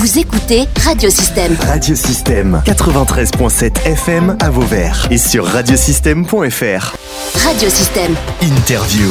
[0.00, 1.54] Vous écoutez Radiosystème.
[1.60, 6.96] Radiosystème 93.7 FM à Vauvert et sur radiosystème.fr.
[7.34, 8.14] Radiosystème.
[8.40, 9.10] Interview.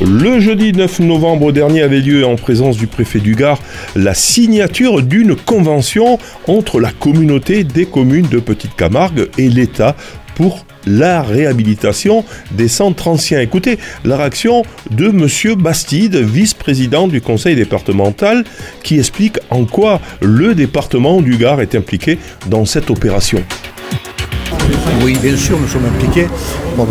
[0.00, 3.58] Le jeudi 9 novembre dernier avait lieu en présence du préfet du Gard
[3.94, 9.94] la signature d'une convention entre la communauté des communes de Petite Camargue et l'État
[10.36, 13.40] pour la réhabilitation des centres anciens.
[13.40, 18.44] Écoutez la réaction de Monsieur Bastide, vice-président du conseil départemental,
[18.82, 22.18] qui explique en quoi le département du Gard est impliqué
[22.48, 23.42] dans cette opération.
[25.04, 26.26] Oui, bien sûr, nous sommes impliqués.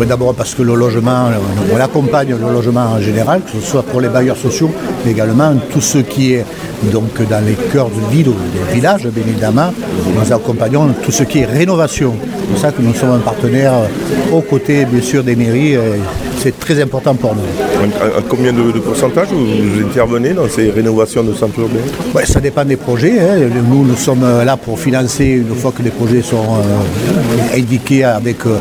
[0.08, 1.30] D'abord parce que le logement,
[1.72, 4.70] on accompagne le logement en général, que ce soit pour les bailleurs sociaux,
[5.04, 6.44] mais également tout ce qui est
[6.92, 9.72] donc dans les cœurs de ville ou des villages, bien évidemment.
[10.14, 12.14] Nous accompagnons tout ce qui est rénovation.
[12.20, 13.72] C'est pour ça que nous sommes un partenaire
[14.32, 15.76] aux côtés, bien sûr, des mairies.
[16.42, 17.42] C'est très important pour nous.
[18.00, 21.74] À, combien de, pourcentage vous intervenez dans ces rénovations de centres urbains
[22.14, 23.20] ouais, Ça dépend des projets.
[23.20, 23.50] Hein.
[23.68, 28.46] Nous, nous sommes là pour financer une fois que les projets sont euh, indiqués avec,
[28.46, 28.56] euh,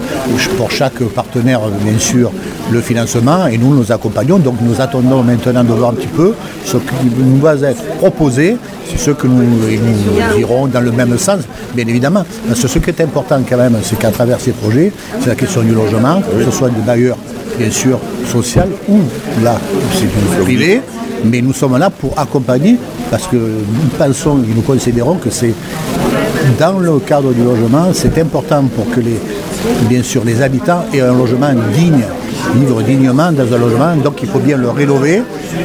[0.57, 2.33] pour chaque partenaire, bien sûr,
[2.69, 3.47] le financement.
[3.47, 4.39] Et nous, nous accompagnons.
[4.39, 6.33] Donc nous attendons maintenant de voir un petit peu
[6.65, 8.57] ce qui nous va être proposé.
[8.89, 11.43] C'est ce que nous, nous irons dans le même sens,
[11.73, 12.25] bien évidemment.
[12.45, 15.35] Parce que ce qui est important quand même, c'est qu'à travers ces projets, c'est la
[15.35, 17.17] question du logement, que ce soit d'ailleurs
[17.59, 18.99] bien sûr social ou
[19.43, 19.59] là,
[19.93, 20.81] c'est privé,
[21.25, 22.77] mais nous sommes là pour accompagner
[23.11, 25.53] parce que nous pensons et nous considérons que c'est
[26.57, 29.19] dans le cadre du logement, c'est important pour que les,
[29.89, 32.05] bien sûr les habitants aient un logement digne
[32.55, 33.95] vivre dignement dans un logement.
[33.95, 35.21] Donc il faut bien le rénover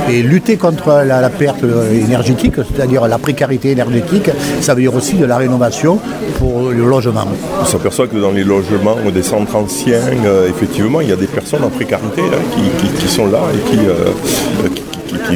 [0.08, 4.30] et lutter contre la, perte énergétique, c'est-à-dire la précarité énergétique.
[4.60, 5.98] Ça veut dire aussi de la rénovation
[6.38, 7.26] pour le logement.
[7.60, 11.26] On s'aperçoit que dans les logements des centres anciens, euh, effectivement, il y a des
[11.26, 12.60] personnes en précarité hein,
[12.98, 14.82] qui, sont là et qui, euh, qui,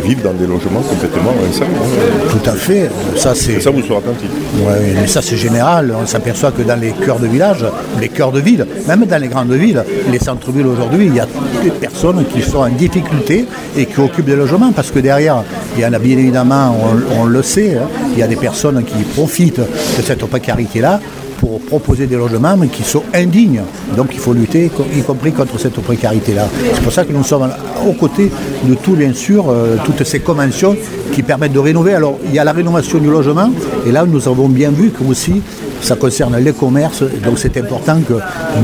[0.00, 1.84] vivent dans des logements complètement insalubres.
[2.30, 2.90] Tout à fait.
[3.16, 3.60] Ça, c'est...
[3.60, 4.28] ça, vous serez attentif.
[4.56, 5.94] Oui, mais ça, c'est général.
[6.00, 7.64] On s'aperçoit que dans les cœurs de village,
[8.00, 11.26] les cœurs de ville, même dans les grandes villes, les centres-villes aujourd'hui, il y a
[11.62, 15.42] des personnes qui sont en difficulté et qui occupent des logements parce que derrière,
[15.76, 16.76] il y en a bien évidemment,
[17.18, 21.00] on, le sait, hein, il y a des personnes qui profitent de cette précarité-là
[21.38, 23.62] pour proposer des logements mais qui sont indignes.
[23.96, 26.46] Donc il faut lutter, y compris contre cette précarité-là.
[26.74, 27.48] C'est pour ça que nous sommes
[27.86, 28.30] aux côtés
[28.64, 30.76] de tout, bien sûr, euh, toutes ces conventions
[31.12, 31.94] qui permettent de rénover.
[31.94, 33.50] Alors il y a la rénovation du logement,
[33.86, 35.40] et là nous avons bien vu que aussi
[35.80, 38.14] ça concerne les commerces, donc c'est important que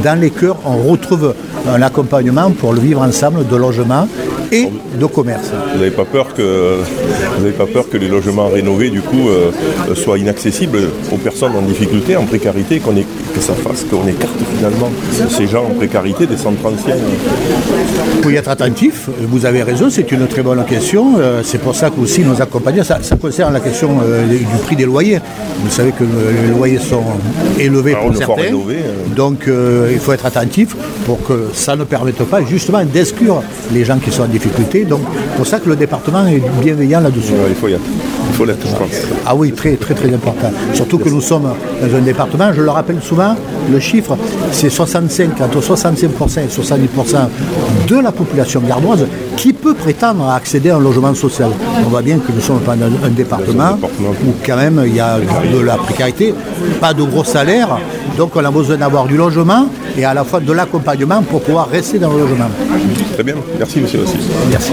[0.02, 1.34] dans les cœurs on retrouve
[1.72, 4.08] un accompagnement pour le vivre ensemble de logement
[4.54, 4.70] et
[5.00, 5.50] de commerce.
[5.72, 6.78] Vous n'avez pas peur que
[7.36, 9.50] vous n'avez pas peur que les logements rénovés du coup euh,
[9.94, 10.78] soient inaccessibles
[11.12, 14.90] aux personnes en difficulté, en précarité, qu'on que ça fasse qu'on écarte finalement
[15.28, 16.94] ces gens en précarité des centres anciens?
[18.16, 19.08] Il faut y être attentif.
[19.20, 21.14] Vous avez raison, c'est une très bonne question.
[21.18, 22.84] Euh, c'est pour ça que aussi nous accompagnons.
[22.84, 25.18] Ça, concerne la question euh, du prix des loyers.
[25.62, 27.04] Vous savez que les loyers sont
[27.58, 28.52] élevés pour certains.
[29.16, 30.76] Donc il faut être attentif
[31.06, 33.42] pour que ça ne permette pas justement d'exclure
[33.72, 34.43] les gens qui sont en difficulté.
[34.84, 37.32] Donc c'est pour ça que le département est bienveillant là-dessus.
[38.28, 38.88] Il faut l'être, je pense.
[39.26, 40.50] Ah oui, très très très important.
[40.72, 41.48] Surtout que nous sommes
[41.80, 43.36] dans un département, je le rappelle souvent,
[43.70, 44.16] le chiffre,
[44.52, 50.70] c'est 65, entre 65% et 70% de la population gardoise qui peut prétendre à accéder
[50.70, 51.50] à un logement social.
[51.84, 55.18] On voit bien que nous sommes dans un département où quand même il y a
[55.18, 56.34] de la précarité,
[56.80, 57.78] pas de gros salaires,
[58.16, 61.68] donc on a besoin d'avoir du logement et à la fois de l'accompagnement pour pouvoir
[61.68, 62.50] rester dans le logement.
[63.14, 64.16] Très bien, merci monsieur aussi.
[64.50, 64.72] Merci